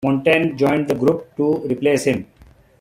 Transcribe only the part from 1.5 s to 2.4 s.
replace him.